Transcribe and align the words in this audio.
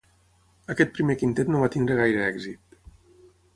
Aquest 0.73 0.95
primer 0.95 1.17
quintet 1.23 1.53
no 1.55 1.61
va 1.65 1.71
tenir 1.77 1.99
gaire 2.01 2.25
èxit. 2.31 2.81